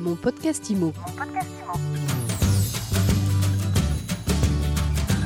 Mon 0.00 0.16
podcast 0.16 0.70
IMO. 0.70 0.94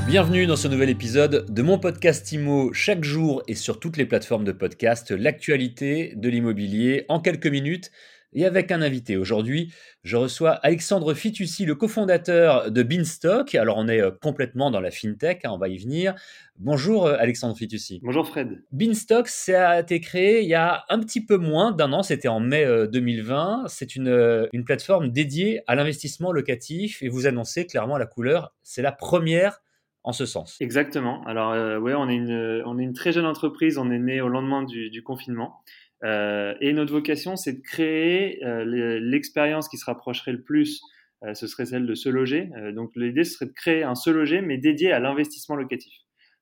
Bienvenue 0.08 0.46
dans 0.46 0.56
ce 0.56 0.66
nouvel 0.66 0.90
épisode 0.90 1.46
de 1.48 1.62
mon 1.62 1.78
podcast 1.78 2.32
IMO. 2.32 2.72
Chaque 2.72 3.04
jour 3.04 3.44
et 3.46 3.54
sur 3.54 3.78
toutes 3.78 3.96
les 3.96 4.04
plateformes 4.04 4.42
de 4.42 4.50
podcast, 4.50 5.12
l'actualité 5.12 6.14
de 6.16 6.28
l'immobilier 6.28 7.04
en 7.08 7.20
quelques 7.20 7.46
minutes 7.46 7.92
et 8.34 8.44
avec 8.44 8.70
un 8.72 8.82
invité. 8.82 9.16
Aujourd'hui, 9.16 9.72
je 10.02 10.16
reçois 10.16 10.52
Alexandre 10.52 11.14
Fitoussi, 11.14 11.64
le 11.64 11.74
cofondateur 11.74 12.70
de 12.70 12.82
Beanstock. 12.82 13.54
Alors, 13.54 13.78
on 13.78 13.88
est 13.88 14.00
euh, 14.00 14.10
complètement 14.10 14.70
dans 14.70 14.80
la 14.80 14.90
fintech, 14.90 15.44
hein, 15.44 15.50
on 15.52 15.58
va 15.58 15.68
y 15.68 15.78
venir. 15.78 16.14
Bonjour 16.58 17.06
euh, 17.06 17.16
Alexandre 17.18 17.56
Fitoussi. 17.56 18.00
Bonjour 18.02 18.26
Fred. 18.26 18.62
Beanstock, 18.72 19.28
ça 19.28 19.70
a 19.70 19.80
été 19.80 20.00
créé 20.00 20.42
il 20.42 20.48
y 20.48 20.54
a 20.54 20.84
un 20.88 21.00
petit 21.00 21.24
peu 21.24 21.36
moins 21.36 21.72
d'un 21.72 21.92
an, 21.92 22.02
c'était 22.02 22.28
en 22.28 22.40
mai 22.40 22.66
2020. 22.92 23.64
Euh, 23.64 23.68
C'est 23.68 23.96
une, 23.96 24.48
une 24.52 24.64
plateforme 24.64 25.10
dédiée 25.10 25.62
à 25.66 25.74
l'investissement 25.74 26.32
locatif 26.32 27.02
et 27.02 27.08
vous 27.08 27.26
annoncez 27.26 27.66
clairement 27.66 27.98
la 27.98 28.06
couleur. 28.06 28.52
C'est 28.62 28.82
la 28.82 28.92
première 28.92 29.60
en 30.04 30.12
ce 30.12 30.26
sens. 30.26 30.56
Exactement. 30.60 31.24
Alors, 31.24 31.52
euh, 31.52 31.78
ouais, 31.78 31.94
on 31.94 32.08
est, 32.08 32.14
une, 32.14 32.62
on 32.66 32.78
est 32.78 32.82
une 32.82 32.92
très 32.92 33.10
jeune 33.10 33.24
entreprise, 33.24 33.78
on 33.78 33.90
est 33.90 33.98
né 33.98 34.20
au 34.20 34.28
lendemain 34.28 34.62
du, 34.62 34.90
du 34.90 35.02
confinement. 35.02 35.62
Euh, 36.04 36.54
et 36.60 36.72
notre 36.72 36.92
vocation, 36.92 37.36
c'est 37.36 37.54
de 37.54 37.62
créer 37.62 38.44
euh, 38.44 39.00
l'expérience 39.00 39.68
qui 39.68 39.78
se 39.78 39.84
rapprocherait 39.86 40.32
le 40.32 40.42
plus, 40.42 40.82
euh, 41.22 41.34
ce 41.34 41.46
serait 41.46 41.66
celle 41.66 41.86
de 41.86 41.94
se 41.94 42.08
loger. 42.08 42.48
Donc 42.74 42.92
l'idée, 42.94 43.24
ce 43.24 43.34
serait 43.34 43.46
de 43.46 43.52
créer 43.52 43.82
un 43.82 43.94
se 43.94 44.10
loger, 44.10 44.42
mais 44.42 44.58
dédié 44.58 44.92
à 44.92 45.00
l'investissement 45.00 45.56
locatif. 45.56 45.94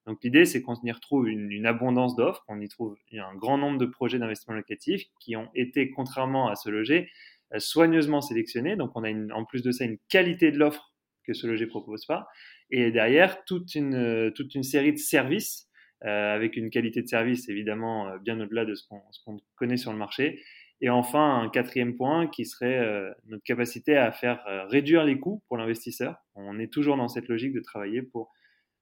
Donc 0.07 0.19
l'idée, 0.25 0.45
c'est 0.45 0.63
qu'on 0.63 0.75
y 0.83 0.91
retrouve 0.91 1.29
une, 1.29 1.65
abondance 1.65 2.17
d'offres, 2.17 2.43
qu'on 2.49 2.61
y 2.61 2.67
trouve 2.67 2.97
un 3.13 3.37
grand 3.37 3.57
nombre 3.57 3.79
de 3.79 3.87
projets 3.87 4.19
d'investissement 4.19 4.57
locatif 4.57 5.05
qui 5.21 5.37
ont 5.37 5.49
été, 5.55 5.91
contrairement 5.91 6.49
à 6.49 6.57
se 6.57 6.69
loger, 6.71 7.09
soigneusement 7.59 8.21
sélectionnés. 8.21 8.75
Donc 8.75 8.91
on 8.97 9.05
a 9.05 9.11
une, 9.11 9.31
en 9.33 9.45
plus 9.45 9.63
de 9.63 9.71
ça 9.71 9.85
une 9.85 9.99
qualité 10.09 10.51
de 10.51 10.59
l'offre 10.59 10.93
que 11.25 11.35
se 11.35 11.47
loger 11.47 11.67
propose 11.67 12.05
pas. 12.05 12.27
Et 12.71 12.91
derrière, 12.91 13.45
toute 13.45 13.77
une, 13.77 14.33
toute 14.35 14.57
une 14.57 14.65
série 14.65 14.93
de 14.93 14.99
services 14.99 15.69
avec 16.05 16.57
une 16.57 16.71
qualité 16.71 17.03
de 17.03 17.09
service 17.09 17.49
évidemment 17.49 18.09
euh, 18.09 18.19
bien 18.19 18.41
au-delà 18.41 18.65
de 18.65 18.75
ce 18.75 18.85
qu'on 18.89 19.37
qu 19.37 19.45
connaît 19.57 19.77
sur 19.77 19.93
le 19.93 19.99
marché. 19.99 20.43
Et 20.81 20.91
enfin, 20.91 21.41
un 21.41 21.49
quatrième 21.49 21.97
point 21.97 22.27
qui 22.27 22.45
serait 22.45 22.79
euh, 22.79 23.13
notre 23.27 23.45
capacité 23.45 23.97
à 23.97 24.11
faire 24.11 24.45
euh, 24.49 24.67
réduire 24.67 25.05
les 25.05 25.19
coûts 25.19 25.43
pour 25.47 25.57
l'investisseur. 25.57 26.17
On 26.35 26.59
est 26.59 26.73
toujours 26.73 26.97
dans 26.97 27.07
cette 27.09 27.29
logique 27.29 27.53
de 27.53 27.61
travailler 27.61 28.03
pour 28.03 28.33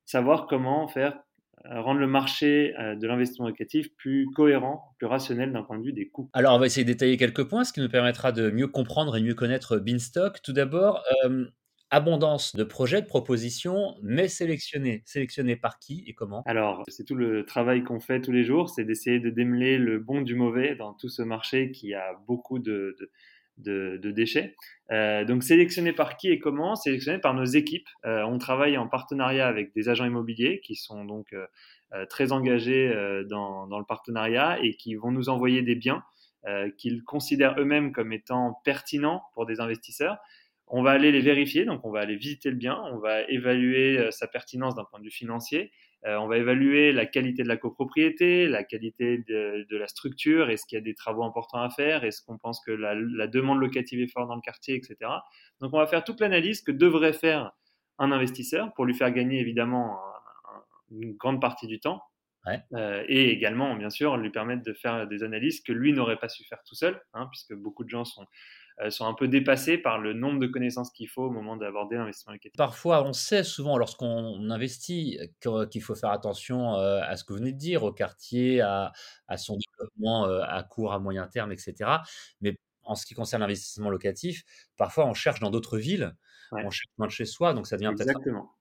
savoir 0.06 0.46
comment 0.46 0.88
faire 0.88 1.20
euh, 1.66 1.82
rendre 1.82 2.00
le 2.00 2.06
marché 2.06 2.74
euh, 2.78 2.96
de 2.96 3.06
l'investissement 3.06 3.46
locatif 3.46 3.94
plus 3.96 4.30
cohérent, 4.34 4.94
plus 4.96 5.06
rationnel 5.06 5.52
d'un 5.52 5.62
point 5.62 5.78
de 5.78 5.84
vue 5.84 5.92
des 5.92 6.08
coûts. 6.08 6.30
Alors, 6.32 6.54
on 6.54 6.58
va 6.58 6.64
essayer 6.64 6.84
de 6.84 6.90
détailler 6.90 7.18
quelques 7.18 7.46
points, 7.46 7.64
ce 7.64 7.74
qui 7.74 7.80
nous 7.80 7.90
permettra 7.90 8.32
de 8.32 8.50
mieux 8.50 8.66
comprendre 8.66 9.14
et 9.14 9.20
mieux 9.20 9.34
connaître 9.34 9.76
Beanstock. 9.76 10.40
Tout 10.42 10.54
d'abord, 10.54 11.02
euh, 11.26 11.44
abondance 11.90 12.54
de 12.54 12.64
projets, 12.64 13.02
de 13.02 13.06
propositions, 13.06 13.96
mais 14.02 14.28
sélectionnés. 14.28 15.02
Sélectionnés 15.04 15.56
par 15.56 15.78
qui 15.78 16.04
et 16.06 16.14
comment? 16.14 16.42
Alors, 16.46 16.84
c'est 16.88 17.04
tout 17.04 17.16
le 17.16 17.44
travail 17.44 17.82
qu'on 17.82 18.00
fait 18.00 18.20
tous 18.20 18.32
les 18.32 18.44
jours, 18.44 18.70
c'est 18.70 18.84
d'essayer 18.84 19.18
de 19.18 19.30
démêler 19.30 19.78
le 19.78 19.98
bon 19.98 20.22
du 20.22 20.34
mauvais 20.34 20.76
dans 20.76 20.94
tout 20.94 21.08
ce 21.08 21.22
marché 21.22 21.72
qui 21.72 21.94
a 21.94 22.14
beaucoup 22.26 22.58
de, 22.58 22.96
de, 23.58 24.10
déchets. 24.10 24.56
Euh, 24.90 25.24
donc, 25.24 25.42
sélectionné 25.42 25.92
par 25.92 26.16
qui 26.16 26.28
et 26.28 26.38
comment? 26.38 26.76
Sélectionné 26.76 27.18
par 27.18 27.34
nos 27.34 27.44
équipes. 27.44 27.88
Euh, 28.04 28.22
on 28.24 28.38
travaille 28.38 28.78
en 28.78 28.88
partenariat 28.88 29.46
avec 29.46 29.74
des 29.74 29.88
agents 29.88 30.06
immobiliers 30.06 30.60
qui 30.64 30.76
sont 30.76 31.04
donc 31.04 31.32
euh, 31.32 32.06
très 32.06 32.32
engagés 32.32 32.92
dans, 33.28 33.66
dans, 33.66 33.78
le 33.78 33.84
partenariat 33.84 34.58
et 34.62 34.74
qui 34.74 34.94
vont 34.94 35.10
nous 35.10 35.28
envoyer 35.28 35.62
des 35.62 35.74
biens 35.74 36.04
qu'ils 36.78 37.02
considèrent 37.04 37.56
eux-mêmes 37.58 37.92
comme 37.92 38.14
étant 38.14 38.60
pertinents 38.64 39.24
pour 39.34 39.44
des 39.44 39.60
investisseurs 39.60 40.16
on 40.70 40.82
va 40.82 40.92
aller 40.92 41.10
les 41.10 41.20
vérifier, 41.20 41.64
donc 41.64 41.84
on 41.84 41.90
va 41.90 42.00
aller 42.00 42.16
visiter 42.16 42.50
le 42.50 42.56
bien, 42.56 42.80
on 42.92 42.98
va 42.98 43.22
évaluer 43.22 43.98
euh, 43.98 44.10
sa 44.10 44.28
pertinence 44.28 44.74
d'un 44.76 44.84
point 44.84 45.00
de 45.00 45.04
vue 45.04 45.10
financier, 45.10 45.72
euh, 46.06 46.16
on 46.16 46.28
va 46.28 46.38
évaluer 46.38 46.92
la 46.92 47.06
qualité 47.06 47.42
de 47.42 47.48
la 47.48 47.56
copropriété, 47.56 48.46
la 48.46 48.62
qualité 48.62 49.18
de, 49.18 49.66
de 49.68 49.76
la 49.76 49.88
structure, 49.88 50.48
est-ce 50.48 50.64
qu'il 50.64 50.76
y 50.76 50.80
a 50.80 50.84
des 50.84 50.94
travaux 50.94 51.24
importants 51.24 51.60
à 51.60 51.70
faire, 51.70 52.04
est-ce 52.04 52.22
qu'on 52.22 52.38
pense 52.38 52.62
que 52.64 52.70
la, 52.70 52.94
la, 52.94 53.26
demande 53.26 53.58
locative 53.58 54.00
est 54.00 54.10
forte 54.10 54.28
dans 54.28 54.36
le 54.36 54.40
quartier, 54.40 54.76
etc. 54.76 54.96
Donc 55.60 55.74
on 55.74 55.78
va 55.78 55.86
faire 55.86 56.04
toute 56.04 56.20
l'analyse 56.20 56.62
que 56.62 56.72
devrait 56.72 57.12
faire 57.12 57.52
un 57.98 58.12
investisseur 58.12 58.72
pour 58.74 58.84
lui 58.84 58.94
faire 58.94 59.10
gagner 59.10 59.40
évidemment 59.40 59.98
un, 59.98 60.54
un, 60.54 61.02
une 61.02 61.16
grande 61.16 61.40
partie 61.40 61.66
du 61.66 61.80
temps. 61.80 62.00
Ouais. 62.46 62.62
Euh, 62.72 63.04
et 63.08 63.30
également, 63.30 63.74
bien 63.76 63.90
sûr, 63.90 64.16
lui 64.16 64.30
permettre 64.30 64.62
de 64.62 64.72
faire 64.72 65.06
des 65.06 65.22
analyses 65.22 65.60
que 65.60 65.72
lui 65.72 65.92
n'aurait 65.92 66.18
pas 66.18 66.28
su 66.28 66.44
faire 66.44 66.62
tout 66.66 66.74
seul, 66.74 67.00
hein, 67.12 67.26
puisque 67.30 67.54
beaucoup 67.54 67.84
de 67.84 67.90
gens 67.90 68.04
sont 68.04 68.26
sont 68.88 69.06
un 69.06 69.14
peu 69.14 69.28
dépassés 69.28 69.76
par 69.76 69.98
le 69.98 70.14
nombre 70.14 70.38
de 70.38 70.46
connaissances 70.46 70.90
qu'il 70.90 71.08
faut 71.08 71.24
au 71.24 71.30
moment 71.30 71.56
d'aborder 71.56 71.96
l'investissement 71.96 72.32
locatif. 72.32 72.56
Parfois, 72.56 73.04
on 73.04 73.12
sait 73.12 73.44
souvent 73.44 73.76
lorsqu'on 73.76 74.50
investit 74.50 75.18
qu'il 75.70 75.82
faut 75.82 75.94
faire 75.94 76.10
attention 76.10 76.76
euh, 76.76 77.00
à 77.02 77.16
ce 77.16 77.24
que 77.24 77.32
vous 77.32 77.40
venez 77.40 77.52
de 77.52 77.58
dire, 77.58 77.82
au 77.82 77.92
quartier, 77.92 78.62
à, 78.62 78.92
à 79.28 79.36
son 79.36 79.56
développement 79.56 80.26
euh, 80.26 80.42
à 80.46 80.62
court, 80.62 80.92
à 80.92 80.98
moyen 80.98 81.26
terme, 81.26 81.52
etc. 81.52 81.74
Mais 82.40 82.56
en 82.82 82.94
ce 82.94 83.04
qui 83.04 83.14
concerne 83.14 83.42
l'investissement 83.42 83.90
locatif, 83.90 84.44
parfois 84.76 85.06
on 85.06 85.14
cherche 85.14 85.40
dans 85.40 85.50
d'autres 85.50 85.78
villes, 85.78 86.16
ouais. 86.52 86.62
on 86.64 86.70
cherche 86.70 86.92
loin 86.96 87.06
de 87.06 87.12
chez 87.12 87.26
soi, 87.26 87.52
donc 87.52 87.66
ça 87.66 87.76
devient 87.76 87.92
peut-être 87.96 88.20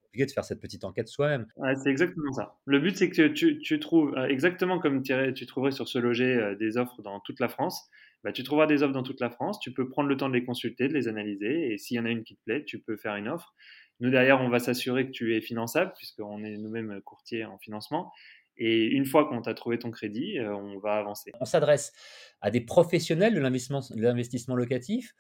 compliqué 0.10 0.26
de 0.26 0.32
faire 0.32 0.44
cette 0.44 0.60
petite 0.60 0.84
enquête 0.84 1.08
soi-même. 1.08 1.46
Ouais, 1.56 1.76
c'est 1.76 1.90
exactement 1.90 2.34
ça. 2.34 2.58
Le 2.66 2.80
but, 2.80 2.98
c'est 2.98 3.10
que 3.10 3.28
tu, 3.28 3.60
tu 3.60 3.80
trouves, 3.80 4.16
exactement 4.28 4.80
comme 4.80 5.02
tu 5.02 5.46
trouverais 5.46 5.72
sur 5.72 5.88
ce 5.88 6.00
loger 6.00 6.56
des 6.60 6.78
offres 6.78 7.02
dans 7.02 7.20
toute 7.20 7.40
la 7.40 7.48
France, 7.48 7.90
bah, 8.24 8.32
tu 8.32 8.44
trouveras 8.44 8.68
des 8.68 8.84
offres 8.84 8.94
dans 8.94 9.04
toute 9.04 9.22
la 9.22 9.30
France. 9.30 9.60
Tu 9.60 9.72
peux 9.72 9.88
prendre 9.88 10.10
le 10.10 10.18
temps 10.18 10.28
de 10.28 10.34
les 10.34 10.44
consulter, 10.44 10.88
de 10.88 10.94
les 10.94 11.08
analyser. 11.08 11.72
Et 11.72 11.78
s'il 11.78 11.98
y 11.98 12.00
en 12.00 12.06
a 12.06 12.10
une 12.10 12.24
qui 12.24 12.36
te 12.36 12.44
plaît, 12.44 12.64
tu 12.66 12.80
peux 12.80 12.98
faire 12.98 13.16
une 13.16 13.30
offre. 13.30 13.54
Nous, 14.02 14.10
derrière, 14.10 14.42
on 14.42 14.50
va 14.50 14.60
s'assurer 14.60 15.06
que 15.06 15.12
tu 15.12 15.36
es 15.36 15.42
finançable, 15.42 15.94
puisqu'on 15.98 16.44
est 16.44 16.58
nous-mêmes 16.58 17.02
courtiers 17.02 17.46
en 17.46 17.58
financement. 17.58 18.12
Et 18.58 18.86
une 18.88 19.06
fois 19.06 19.26
qu'on 19.26 19.42
t'a 19.42 19.54
trouvé 19.54 19.80
ton 19.80 19.90
crédit, 19.90 20.38
euh, 20.38 20.54
on 20.54 20.80
va 20.80 20.96
avancer. 20.96 21.32
On 21.40 21.46
s'adresse 21.46 21.94
à 22.42 22.52
des 22.52 22.60
professionnels 22.60 23.34
de 23.34 23.40
l'investissement 23.40 24.56
locatif 24.56 25.16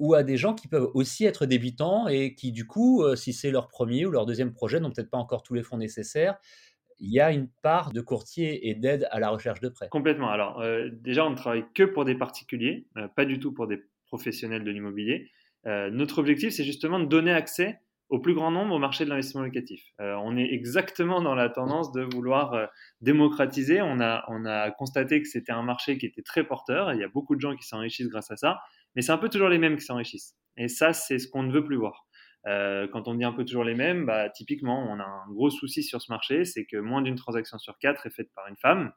ou 0.00 0.14
à 0.14 0.24
des 0.24 0.38
gens 0.38 0.54
qui 0.54 0.66
peuvent 0.66 0.90
aussi 0.94 1.26
être 1.26 1.46
débutants 1.46 2.08
et 2.08 2.34
qui, 2.34 2.52
du 2.52 2.66
coup, 2.66 3.02
euh, 3.02 3.14
si 3.14 3.34
c'est 3.34 3.50
leur 3.50 3.68
premier 3.68 4.06
ou 4.06 4.10
leur 4.10 4.26
deuxième 4.26 4.52
projet, 4.52 4.80
n'ont 4.80 4.90
peut-être 4.90 5.10
pas 5.10 5.18
encore 5.18 5.42
tous 5.42 5.54
les 5.54 5.62
fonds 5.62 5.76
nécessaires 5.76 6.36
il 7.02 7.10
y 7.10 7.18
a 7.18 7.32
une 7.32 7.48
part 7.62 7.94
de 7.94 8.02
courtier 8.02 8.68
et 8.68 8.74
d'aide 8.74 9.08
à 9.10 9.20
la 9.20 9.30
recherche 9.30 9.60
de 9.60 9.70
prêts. 9.70 9.88
Complètement. 9.90 10.28
Alors, 10.28 10.60
euh, 10.60 10.90
déjà, 10.92 11.24
on 11.24 11.30
ne 11.30 11.34
travaille 11.34 11.64
que 11.74 11.84
pour 11.84 12.04
des 12.04 12.14
particuliers, 12.14 12.88
euh, 12.98 13.08
pas 13.08 13.24
du 13.24 13.38
tout 13.38 13.54
pour 13.54 13.66
des 13.66 13.80
professionnels 14.04 14.64
de 14.64 14.70
l'immobilier. 14.70 15.30
Notre 15.64 16.18
objectif, 16.18 16.52
c'est 16.52 16.64
justement 16.64 16.98
de 16.98 17.06
donner 17.06 17.32
accès 17.32 17.80
au 18.10 18.18
plus 18.18 18.34
grand 18.34 18.50
nombre 18.50 18.74
au 18.74 18.78
marché 18.78 19.04
de 19.04 19.10
l'investissement 19.10 19.42
locatif. 19.42 19.82
On 19.98 20.36
est 20.36 20.52
exactement 20.52 21.22
dans 21.22 21.34
la 21.34 21.48
tendance 21.48 21.92
de 21.92 22.02
vouloir 22.02 22.68
démocratiser. 23.02 23.80
On 23.82 24.00
a, 24.00 24.24
on 24.28 24.46
a 24.46 24.70
constaté 24.70 25.22
que 25.22 25.28
c'était 25.28 25.52
un 25.52 25.62
marché 25.62 25.96
qui 25.98 26.06
était 26.06 26.22
très 26.22 26.44
porteur. 26.44 26.92
Il 26.92 26.98
y 26.98 27.04
a 27.04 27.08
beaucoup 27.08 27.36
de 27.36 27.40
gens 27.40 27.54
qui 27.54 27.66
s'enrichissent 27.66 28.08
grâce 28.08 28.30
à 28.30 28.36
ça, 28.36 28.58
mais 28.94 29.02
c'est 29.02 29.12
un 29.12 29.18
peu 29.18 29.28
toujours 29.28 29.48
les 29.48 29.58
mêmes 29.58 29.76
qui 29.76 29.84
s'enrichissent. 29.84 30.36
Et 30.56 30.68
ça, 30.68 30.92
c'est 30.92 31.18
ce 31.18 31.28
qu'on 31.28 31.42
ne 31.42 31.52
veut 31.52 31.64
plus 31.64 31.76
voir. 31.76 32.06
Euh, 32.46 32.88
quand 32.88 33.08
on 33.08 33.14
dit 33.14 33.24
un 33.24 33.32
peu 33.32 33.44
toujours 33.44 33.64
les 33.64 33.74
mêmes, 33.74 34.06
bah, 34.06 34.30
typiquement, 34.30 34.90
on 34.90 34.98
a 34.98 35.04
un 35.04 35.30
gros 35.30 35.50
souci 35.50 35.82
sur 35.82 36.00
ce 36.00 36.10
marché, 36.10 36.44
c'est 36.44 36.64
que 36.64 36.76
moins 36.76 37.02
d'une 37.02 37.16
transaction 37.16 37.58
sur 37.58 37.78
quatre 37.78 38.06
est 38.06 38.14
faite 38.14 38.30
par 38.34 38.46
une 38.48 38.56
femme. 38.56 38.92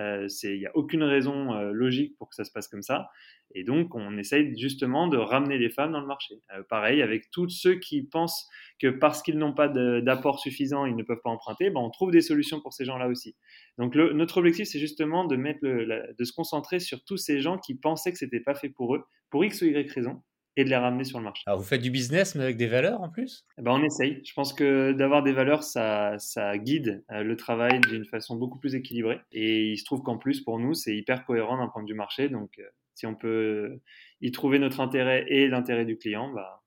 Euh, 0.00 0.26
il 0.42 0.58
n'y 0.58 0.66
a 0.66 0.72
aucune 0.74 1.04
raison 1.04 1.54
euh, 1.54 1.70
logique 1.70 2.16
pour 2.18 2.28
que 2.28 2.34
ça 2.34 2.44
se 2.44 2.50
passe 2.50 2.66
comme 2.66 2.82
ça. 2.82 3.10
Et 3.54 3.62
donc, 3.62 3.94
on 3.94 4.18
essaye 4.18 4.58
justement 4.58 5.06
de 5.06 5.16
ramener 5.16 5.56
les 5.56 5.70
femmes 5.70 5.92
dans 5.92 6.00
le 6.00 6.06
marché. 6.06 6.34
Euh, 6.52 6.62
pareil, 6.68 7.00
avec 7.00 7.30
tous 7.30 7.48
ceux 7.48 7.76
qui 7.76 8.02
pensent 8.02 8.48
que 8.80 8.88
parce 8.88 9.22
qu'ils 9.22 9.38
n'ont 9.38 9.52
pas 9.52 9.68
d'apport 9.68 10.40
suffisant, 10.40 10.86
ils 10.86 10.96
ne 10.96 11.02
peuvent 11.04 11.20
pas 11.22 11.30
emprunter, 11.30 11.70
ben, 11.70 11.80
on 11.80 11.90
trouve 11.90 12.10
des 12.10 12.22
solutions 12.22 12.60
pour 12.60 12.72
ces 12.72 12.84
gens-là 12.84 13.06
aussi. 13.06 13.36
Donc, 13.78 13.94
notre 13.94 14.38
objectif, 14.38 14.66
c'est 14.66 14.80
justement 14.80 15.24
de, 15.24 15.36
mettre 15.36 15.60
le, 15.62 16.14
de 16.18 16.24
se 16.24 16.32
concentrer 16.32 16.80
sur 16.80 17.04
tous 17.04 17.16
ces 17.16 17.40
gens 17.40 17.58
qui 17.58 17.76
pensaient 17.76 18.10
que 18.10 18.18
c'était 18.18 18.40
pas 18.40 18.54
fait 18.54 18.70
pour 18.70 18.96
eux, 18.96 19.04
pour 19.30 19.44
X 19.44 19.62
ou 19.62 19.66
Y 19.66 19.92
raison, 19.92 20.22
et 20.56 20.64
de 20.64 20.68
les 20.68 20.76
ramener 20.76 21.04
sur 21.04 21.18
le 21.18 21.24
marché. 21.24 21.42
Alors 21.46 21.58
vous 21.58 21.64
faites 21.64 21.82
du 21.82 21.90
business 21.90 22.34
mais 22.34 22.44
avec 22.44 22.56
des 22.56 22.66
valeurs 22.66 23.00
en 23.02 23.08
plus? 23.08 23.44
Eh 23.58 23.62
ben 23.62 23.72
On 23.72 23.82
essaye. 23.82 24.20
Je 24.24 24.32
pense 24.34 24.52
que 24.52 24.92
d'avoir 24.92 25.22
des 25.22 25.32
valeurs, 25.32 25.62
ça, 25.62 26.18
ça 26.18 26.56
guide 26.58 27.04
euh, 27.10 27.22
le 27.22 27.36
travail 27.36 27.80
d'une 27.88 28.04
façon 28.04 28.36
beaucoup 28.36 28.58
plus 28.58 28.74
équilibrée. 28.74 29.20
Et 29.32 29.72
il 29.72 29.78
se 29.78 29.84
trouve 29.84 30.02
qu'en 30.02 30.18
plus, 30.18 30.40
pour 30.40 30.58
nous, 30.58 30.74
c'est 30.74 30.96
hyper 30.96 31.24
cohérent 31.24 31.58
d'un 31.58 31.68
point 31.68 31.82
de 31.82 31.88
vue 31.88 31.96
marché. 31.96 32.28
Donc 32.28 32.58
euh, 32.58 32.64
si 32.94 33.06
on 33.06 33.14
peut 33.14 33.80
y 34.20 34.30
trouver 34.30 34.58
notre 34.58 34.80
intérêt 34.80 35.24
et 35.28 35.48
l'intérêt 35.48 35.84
du 35.84 35.98
client, 35.98 36.32
bah, 36.32 36.62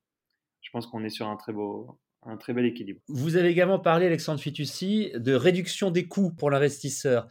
je 0.62 0.69
pense 0.71 0.88
qu'on 0.88 1.03
est 1.03 1.09
sur 1.09 1.27
un 1.27 1.38
très 1.38 1.53
beau, 1.53 2.00
un 2.23 2.38
très 2.38 2.53
bel 2.53 2.65
équilibre. 2.65 3.00
Vous 3.07 3.38
avez 3.38 3.50
également 3.50 3.79
parlé, 3.79 4.06
Alexandre 4.06 4.39
Fitoussi, 4.39 5.12
de 5.15 5.33
réduction 5.33 5.91
des 5.91 6.07
coûts 6.07 6.33
pour 6.33 6.51
l'investisseur, 6.51 7.27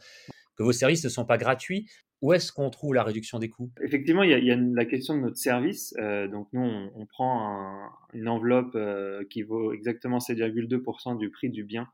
que 0.55 0.63
vos 0.63 0.71
services 0.71 1.03
ne 1.03 1.09
sont 1.09 1.25
pas 1.25 1.37
gratuits. 1.37 1.87
Où 2.21 2.33
est-ce 2.33 2.51
qu'on 2.51 2.69
trouve 2.69 2.95
la 2.95 3.03
réduction 3.03 3.37
des 3.37 3.49
coûts? 3.49 3.71
Effectivement, 3.81 4.23
il 4.23 4.31
y, 4.31 4.51
a, 4.51 4.55
la 4.55 4.85
question 4.85 5.15
de 5.15 5.21
notre 5.21 5.37
service. 5.37 5.93
Euh, 5.99 6.27
donc 6.27 6.47
nous, 6.51 6.61
on, 6.63 7.05
prend 7.05 7.47
un, 7.47 7.91
une 8.13 8.27
enveloppe 8.27 8.73
euh, 8.75 9.23
qui 9.29 9.43
vaut 9.43 9.71
exactement 9.71 10.17
7,2% 10.17 11.17
du 11.17 11.29
prix 11.29 11.49
du 11.49 11.63
bien 11.63 11.87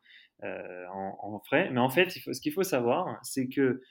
euh, 0.44 0.86
en, 0.90 1.40
frais. 1.40 1.70
Mais 1.72 1.82
en 1.82 1.90
fait, 1.90 2.10
ce 2.10 2.40
qu'il 2.40 2.54
faut 2.54 2.64
savoir, 2.64 3.20
c'est 3.22 3.50
que 3.50 3.82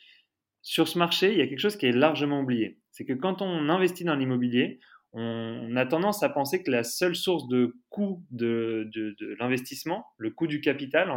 sur 0.63 0.89
ce 0.89 0.99
marché, 0.99 1.33
il 1.33 1.39
y 1.39 1.43
a 1.43 1.47
quelque 1.47 1.59
chose 1.59 1.77
qui 1.77 1.87
est 1.87 1.93
largement 1.93 2.41
oublié. 2.41 2.79
C'est 2.93 3.05
que 3.05 3.13
quand 3.13 3.43
on 3.43 3.69
investit 3.69 4.05
dans 4.05 4.15
l'immobilier, 4.15 4.81
on, 5.13 5.77
a 5.77 5.85
tendance 5.85 6.23
à 6.23 6.31
penser 6.31 6.63
que 6.63 6.71
la 6.71 6.83
seule 6.83 7.15
source 7.15 7.47
de 7.49 7.77
coût 7.91 8.25
de, 8.31 8.91
l'investissement, 9.39 10.07
le 10.17 10.31
coût 10.31 10.47
du 10.47 10.63
capital, 10.63 11.09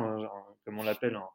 comme 0.66 0.80
on 0.80 0.84
l'appelle 0.84 1.16
en, 1.16 1.30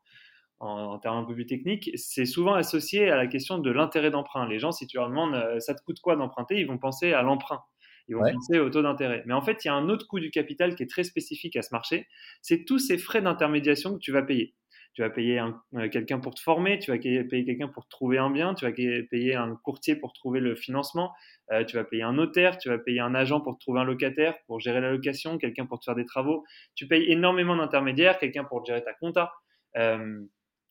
termes 0.99 1.19
un 1.19 1.25
peu 1.25 1.35
plus 1.35 1.47
techniques, 1.47 1.91
c'est 1.95 2.27
souvent 2.27 2.55
associé 2.55 3.11
à 3.11 3.17
la 3.17 3.27
question 3.27 3.59
de 3.59 3.71
l'intérêt 3.71 4.11
d'emprunt. 4.11 4.47
Les 4.49 4.59
gens, 4.59 4.73
si 4.73 4.87
tu 4.87 4.97
leur 4.97 5.09
demandes 5.09 5.35
euh, 5.35 5.59
ça 5.61 5.75
te 5.75 5.83
coûte 5.83 6.01
quoi 6.01 6.17
d'emprunter, 6.17 6.59
ils 6.59 6.67
vont 6.67 6.79
penser 6.79 7.13
à 7.13 7.23
l'emprunt. 7.23 7.63
Ils 8.09 8.17
vont 8.17 8.23
penser 8.33 8.59
au 8.59 8.71
taux 8.71 8.83
d'intérêt. 8.83 9.23
Mais 9.27 9.35
en 9.35 9.41
fait, 9.41 9.65
il 9.65 9.69
y 9.69 9.71
a 9.71 9.75
un 9.75 9.89
autre 9.89 10.07
coût 10.09 10.19
du 10.19 10.31
capital 10.31 10.75
qui 10.75 10.83
est 10.83 10.91
très 10.91 11.05
spécifique 11.05 11.55
à 11.55 11.63
ce 11.63 11.73
marché. 11.73 12.09
C'est 12.43 12.65
tous 12.65 12.81
ces 12.81 12.99
frais 12.99 13.23
d'intermédiation 13.23 13.95
que 13.95 14.01
tu 14.01 14.11
vas 14.11 14.23
payer 14.23 14.55
tu 14.95 15.03
vas 15.03 15.11
payer 15.11 15.41
euh, 15.41 15.89
quelqu'un 15.89 16.19
pour 16.19 16.35
te 16.35 16.41
former, 16.41 16.79
tu 16.79 16.91
vas 16.91 16.99
payer 16.99 17.45
quelqu'un 17.45 17.69
pour 17.69 17.87
trouver 17.87 18.19
un 18.19 18.31
bien, 18.31 18.55
tu 18.55 18.65
vas 18.65 18.73
payer 18.73 19.35
un 19.35 19.55
courtier 19.57 19.95
pour 19.95 20.13
trouver 20.13 20.41
le 20.41 20.57
financement, 20.57 21.13
euh, 21.53 21.65
tu 21.65 21.77
vas 21.77 21.85
payer 21.85 22.03
un 22.03 22.15
notaire, 22.15 22.59
tu 22.59 22.69
vas 22.69 22.79
payer 22.79 23.01
un 23.01 23.15
agent 23.15 23.41
pour 23.41 23.59
trouver 23.59 23.81
un 23.81 23.85
locataire, 23.85 24.35
pour 24.47 24.61
gérer 24.61 24.81
la 24.81 24.91
location, 24.91 25.39
quelqu'un 25.39 25.67
pour 25.67 25.79
te 25.79 25.85
faire 25.85 25.95
des 25.95 26.05
travaux. 26.05 26.45
Tu 26.75 26.89
payes 26.89 27.11
énormément 27.11 27.57
d'intermédiaires, 27.57 28.19
quelqu'un 28.19 28.45
pour 28.45 28.65
gérer 28.65 28.83
ta 28.83 28.93
compta. 28.95 29.33
Euh, 29.77 30.21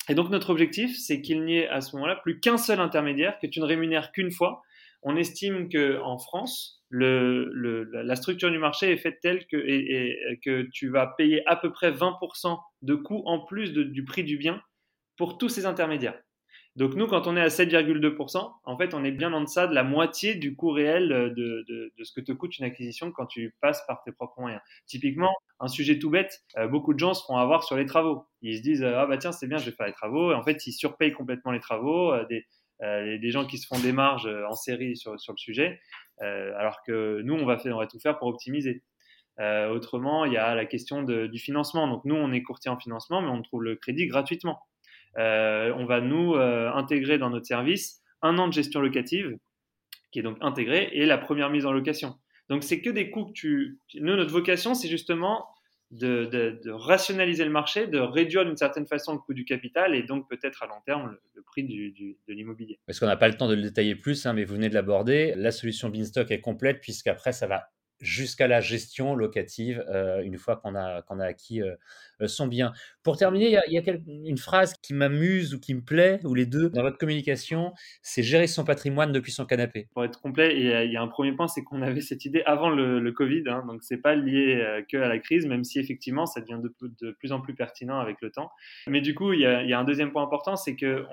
et 0.09 0.15
donc 0.15 0.29
notre 0.31 0.49
objectif, 0.49 0.97
c'est 0.97 1.21
qu'il 1.21 1.45
n'y 1.45 1.57
ait 1.57 1.69
à 1.69 1.81
ce 1.81 1.95
moment-là 1.95 2.15
plus 2.15 2.39
qu'un 2.39 2.57
seul 2.57 2.79
intermédiaire 2.79 3.37
que 3.39 3.47
tu 3.47 3.59
ne 3.59 3.65
rémunères 3.65 4.11
qu'une 4.11 4.31
fois. 4.31 4.63
On 5.03 5.15
estime 5.15 5.69
que 5.69 6.01
en 6.01 6.17
France, 6.17 6.83
la 6.91 8.15
structure 8.15 8.51
du 8.51 8.57
marché 8.57 8.91
est 8.91 8.97
faite 8.97 9.19
telle 9.21 9.45
que, 9.47 9.57
que 10.43 10.67
tu 10.73 10.89
vas 10.89 11.13
payer 11.17 11.47
à 11.47 11.55
peu 11.55 11.71
près 11.71 11.91
20% 11.91 12.59
de 12.81 12.95
coûts 12.95 13.21
en 13.25 13.45
plus 13.45 13.71
du 13.71 14.03
prix 14.03 14.23
du 14.23 14.37
bien 14.37 14.61
pour 15.15 15.37
tous 15.37 15.49
ces 15.49 15.65
intermédiaires. 15.65 16.19
Donc 16.79 16.95
nous, 16.95 17.07
quand 17.07 17.27
on 17.27 17.35
est 17.35 17.41
à 17.41 17.49
7,2%, 17.49 18.53
en 18.63 18.77
fait, 18.77 18.93
on 18.93 19.03
est 19.03 19.11
bien 19.11 19.33
en 19.33 19.41
deçà 19.41 19.67
de 19.67 19.75
la 19.75 19.83
moitié 19.83 20.35
du 20.35 20.55
coût 20.55 20.71
réel 20.71 21.09
de, 21.09 21.65
de, 21.67 22.03
ce 22.05 22.13
que 22.13 22.21
te 22.21 22.31
coûte 22.31 22.57
une 22.57 22.63
acquisition 22.63 23.11
quand 23.11 23.25
tu 23.25 23.53
passes 23.59 23.85
par 23.85 24.01
tes 24.01 24.13
propres 24.13 24.39
moyens. 24.39 24.61
Typiquement, 24.85 25.35
un 25.59 25.67
sujet 25.67 25.99
tout 25.99 26.09
bête, 26.09 26.39
euh, 26.57 26.69
beaucoup 26.69 26.93
de 26.93 26.99
gens 26.99 27.13
se 27.13 27.25
font 27.25 27.35
avoir 27.35 27.65
sur 27.65 27.75
les 27.75 27.85
travaux. 27.85 28.23
Ils 28.41 28.59
se 28.59 28.61
disent, 28.61 28.81
ah 28.81 29.05
bah 29.07 29.17
tiens, 29.17 29.33
c'est 29.33 29.47
bien, 29.47 29.57
je 29.57 29.69
vais 29.69 29.75
faire 29.75 29.87
les 29.87 29.93
travaux. 29.93 30.31
Et 30.31 30.35
en 30.35 30.41
fait, 30.41 30.65
ils 30.67 30.71
surpayent 30.71 31.11
complètement 31.11 31.51
les 31.51 31.59
travaux. 31.59 32.13
Euh, 32.13 32.25
des, 32.27 32.45
euh, 32.81 33.17
des 33.17 33.29
gens 33.29 33.45
qui 33.45 33.57
se 33.57 33.67
font 33.67 33.79
des 33.81 33.91
marges 33.91 34.29
en 34.49 34.55
série 34.55 34.95
sur, 34.95 35.11
le 35.11 35.17
sujet, 35.35 35.81
alors 36.21 36.81
que 36.87 37.21
nous, 37.23 37.33
on 37.33 37.45
va, 37.45 37.57
faire, 37.57 37.77
tout 37.91 37.99
faire 37.99 38.17
pour 38.17 38.29
optimiser. 38.29 38.83
autrement, 39.37 40.23
il 40.23 40.31
y 40.31 40.37
a 40.37 40.55
la 40.55 40.65
question 40.65 41.03
du 41.03 41.39
financement. 41.39 41.89
Donc 41.89 42.05
nous, 42.05 42.15
on 42.15 42.31
est 42.31 42.41
courtier 42.41 42.71
en 42.71 42.79
financement, 42.79 43.21
mais 43.21 43.27
on 43.27 43.41
trouve 43.41 43.63
le 43.63 43.75
crédit 43.75 44.07
gratuitement. 44.07 44.61
Euh, 45.17 45.73
on 45.77 45.85
va 45.85 46.01
nous 46.01 46.35
euh, 46.35 46.71
intégrer 46.73 47.17
dans 47.17 47.29
notre 47.29 47.45
service 47.45 48.01
un 48.21 48.37
an 48.37 48.47
de 48.47 48.53
gestion 48.53 48.79
locative 48.81 49.37
qui 50.11 50.19
est 50.19 50.23
donc 50.23 50.37
intégré 50.41 50.89
et 50.93 51.05
la 51.05 51.17
première 51.17 51.49
mise 51.49 51.65
en 51.65 51.71
location. 51.71 52.15
Donc 52.49 52.63
c'est 52.63 52.81
que 52.81 52.89
des 52.89 53.11
coûts 53.11 53.25
que 53.25 53.33
tu... 53.33 53.79
Nous, 53.95 54.15
notre 54.15 54.31
vocation, 54.31 54.73
c'est 54.73 54.87
justement 54.87 55.47
de, 55.91 56.59
rationaliser 56.71 57.43
le 57.43 57.51
marché, 57.51 57.87
de 57.87 57.99
réduire 57.99 58.45
d'une 58.45 58.57
certaine 58.57 58.85
façon 58.85 59.13
le 59.13 59.19
coût 59.19 59.33
du 59.33 59.45
capital 59.45 59.95
et 59.95 60.03
donc 60.03 60.29
peut-être 60.29 60.63
à 60.63 60.67
long 60.67 60.81
terme 60.85 61.17
le, 61.35 61.41
prix 61.43 61.63
de 61.63 62.33
l'immobilier. 62.33 62.79
Parce 62.85 62.99
qu'on 62.99 63.07
n'a 63.07 63.17
pas 63.17 63.27
le 63.27 63.35
temps 63.35 63.47
de 63.47 63.55
le 63.55 63.61
détailler 63.61 63.95
plus, 63.95 64.25
hein, 64.25 64.33
mais 64.33 64.43
vous 64.43 64.55
venez 64.55 64.69
de 64.69 64.75
l'aborder. 64.75 65.33
La 65.35 65.51
solution 65.51 65.89
Beanstock 65.89 66.29
est 66.31 66.41
complète 66.41 66.81
puisqu'après 66.81 67.31
ça 67.31 67.47
va 67.47 67.69
jusqu'à 68.01 68.47
la 68.47 68.61
gestion 68.61 69.15
locative 69.15 69.83
euh, 69.89 70.21
une 70.21 70.37
fois 70.37 70.55
qu'on 70.55 70.75
a, 70.75 71.01
qu'on 71.01 71.19
a 71.19 71.25
acquis 71.25 71.61
euh, 71.61 71.75
euh, 72.21 72.27
son 72.27 72.47
bien. 72.47 72.71
Pour 73.03 73.17
terminer, 73.17 73.47
il 73.47 73.73
y 73.73 73.77
a, 73.77 73.93
une 74.07 74.37
phrase 74.37 74.73
qui 74.81 74.93
m'amuse 74.93 75.53
ou 75.53 75.59
qui 75.59 75.73
me 75.73 75.81
plaît, 75.81 76.19
ou 76.23 76.33
les 76.33 76.45
deux, 76.45 76.69
dans 76.69 76.81
votre 76.81 76.97
communication, 76.97 77.73
c'est 78.01 78.23
gérer 78.23 78.47
son 78.47 78.63
patrimoine 78.63 79.11
depuis 79.11 79.31
son 79.31 79.45
canapé. 79.45 79.87
Pour 79.93 80.05
être 80.05 80.19
complet, 80.21 80.57
il 80.57 80.91
y 80.91 80.97
a 80.97 81.01
un 81.01 81.07
premier 81.07 81.33
point, 81.33 81.47
c'est 81.47 81.63
qu'on 81.63 81.81
avait 81.81 82.01
cette 82.01 82.25
idée 82.25 82.43
avant 82.45 82.69
le, 82.69 83.09
Covid, 83.11 83.43
hein, 83.47 83.63
donc 83.67 83.81
c'est 83.83 83.97
pas 83.97 84.15
lié 84.15 84.83
que 84.89 84.97
à 84.97 85.07
la 85.07 85.17
crise, 85.17 85.47
même 85.47 85.63
si 85.63 85.79
effectivement 85.79 86.25
ça 86.25 86.41
devient 86.41 86.61
de, 86.61 87.11
plus 87.11 87.31
en 87.31 87.41
plus 87.41 87.55
pertinent 87.55 87.99
avec 87.99 88.17
le 88.21 88.31
temps. 88.31 88.51
Mais 88.87 89.01
du 89.01 89.15
coup, 89.15 89.33
il 89.33 89.39
y 89.41 89.45
a, 89.45 89.79
un 89.79 89.83
deuxième 89.83 90.11
point 90.11 90.23
important, 90.23 90.55
c'est 90.55 90.75
que 90.75 91.05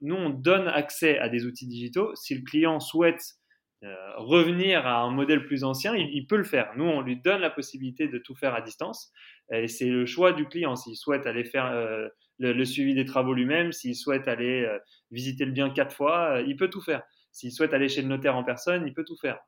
nous, 0.00 0.14
on 0.14 0.30
donne 0.30 0.68
accès 0.68 1.18
à 1.18 1.28
des 1.28 1.44
outils 1.44 1.66
digitaux. 1.66 2.14
Si 2.14 2.34
le 2.34 2.42
client 2.42 2.80
souhaite 2.80 3.36
euh, 3.84 3.96
revenir 4.16 4.86
à 4.86 5.02
un 5.02 5.10
modèle 5.10 5.44
plus 5.44 5.64
ancien, 5.64 5.96
il, 5.96 6.26
peut 6.26 6.36
le 6.36 6.44
faire. 6.44 6.70
Nous, 6.76 6.84
on 6.84 7.00
lui 7.00 7.16
donne 7.16 7.40
la 7.40 7.50
possibilité 7.50 8.06
de 8.06 8.18
tout 8.18 8.34
faire 8.34 8.54
à 8.54 8.60
distance. 8.60 9.12
Et 9.52 9.66
c'est 9.66 9.88
le 9.88 10.06
choix 10.06 10.32
du 10.32 10.46
client. 10.46 10.76
S'il 10.76 10.94
souhaite 10.94 11.26
aller 11.26 11.44
faire 11.44 11.66
euh, 11.66 12.06
le, 12.38 12.64
suivi 12.64 12.94
des 12.94 13.04
travaux 13.04 13.34
lui-même, 13.34 13.72
s'il 13.72 13.96
souhaite 13.96 14.28
aller 14.28 14.62
euh, 14.62 14.78
visiter 15.10 15.44
le 15.44 15.50
bien 15.50 15.68
quatre 15.70 15.94
fois, 15.94 16.40
il 16.46 16.56
peut 16.56 16.70
tout 16.70 16.80
faire. 16.80 17.02
S'il 17.32 17.50
souhaite 17.50 17.74
aller 17.74 17.88
chez 17.88 18.02
le 18.02 18.08
notaire 18.08 18.36
en 18.36 18.44
personne, 18.44 18.86
il 18.86 18.94
peut 18.94 19.04
tout 19.04 19.16
faire. 19.16 19.38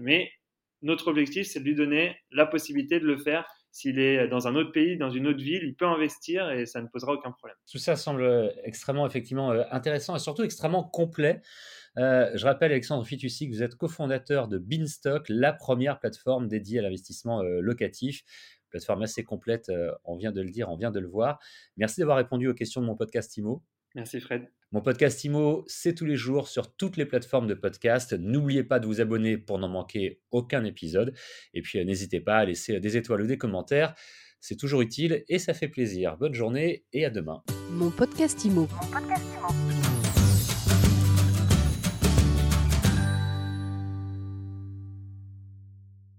mais 0.00 0.30
notre 0.82 1.08
objectif, 1.08 1.46
c'est 1.46 1.60
de 1.60 1.64
lui 1.64 1.74
donner 1.74 2.16
la 2.30 2.46
possibilité 2.46 3.00
de 3.00 3.06
le 3.06 3.16
faire. 3.16 3.46
S'il 3.70 3.98
est 3.98 4.28
dans 4.28 4.48
un 4.48 4.54
autre 4.54 4.72
pays, 4.72 4.96
dans 4.96 5.10
une 5.10 5.26
autre 5.26 5.42
ville, 5.42 5.62
il 5.62 5.74
peut 5.74 5.86
investir 5.86 6.50
et 6.50 6.66
ça 6.66 6.80
ne 6.80 6.88
posera 6.88 7.12
aucun 7.12 7.32
problème. 7.32 7.56
Tout 7.70 7.78
ça 7.78 7.96
semble 7.96 8.52
extrêmement, 8.64 9.06
effectivement, 9.06 9.50
intéressant 9.70 10.14
et 10.16 10.18
surtout 10.18 10.42
extrêmement 10.42 10.84
complet. 10.84 11.42
Euh, 11.98 12.30
je 12.34 12.44
rappelle, 12.44 12.72
Alexandre 12.72 13.06
Fitoussi, 13.06 13.48
que 13.48 13.54
vous 13.54 13.62
êtes 13.62 13.76
cofondateur 13.76 14.48
de 14.48 14.58
Beanstock, 14.58 15.26
la 15.28 15.52
première 15.52 15.98
plateforme 15.98 16.48
dédiée 16.48 16.80
à 16.80 16.82
l'investissement 16.82 17.42
euh, 17.42 17.60
locatif. 17.60 18.22
Plateforme 18.70 19.02
assez 19.02 19.22
complète, 19.22 19.68
euh, 19.68 19.92
on 20.04 20.16
vient 20.16 20.32
de 20.32 20.40
le 20.40 20.50
dire, 20.50 20.68
on 20.68 20.76
vient 20.76 20.90
de 20.90 20.98
le 20.98 21.06
voir. 21.06 21.38
Merci 21.76 22.00
d'avoir 22.00 22.16
répondu 22.16 22.48
aux 22.48 22.54
questions 22.54 22.80
de 22.80 22.86
mon 22.86 22.96
podcast 22.96 23.36
IMO. 23.36 23.62
Merci 23.94 24.20
Fred. 24.20 24.48
Mon 24.72 24.80
podcast 24.80 25.22
IMO, 25.22 25.62
c'est 25.68 25.94
tous 25.94 26.04
les 26.04 26.16
jours 26.16 26.48
sur 26.48 26.74
toutes 26.74 26.96
les 26.96 27.06
plateformes 27.06 27.46
de 27.46 27.54
podcast. 27.54 28.12
N'oubliez 28.12 28.64
pas 28.64 28.80
de 28.80 28.86
vous 28.86 29.00
abonner 29.00 29.38
pour 29.38 29.60
n'en 29.60 29.68
manquer 29.68 30.20
aucun 30.32 30.64
épisode. 30.64 31.14
Et 31.52 31.62
puis 31.62 31.84
n'hésitez 31.84 32.20
pas 32.20 32.38
à 32.38 32.44
laisser 32.44 32.80
des 32.80 32.96
étoiles 32.96 33.22
ou 33.22 33.26
des 33.28 33.38
commentaires. 33.38 33.94
C'est 34.40 34.56
toujours 34.56 34.80
utile 34.80 35.24
et 35.28 35.38
ça 35.38 35.54
fait 35.54 35.68
plaisir. 35.68 36.16
Bonne 36.16 36.34
journée 36.34 36.84
et 36.92 37.04
à 37.04 37.10
demain. 37.10 37.44
Mon 37.70 37.90
podcast 37.90 38.44
Mon 38.46 38.66
podcast 38.66 39.24
IMO. 39.40 39.63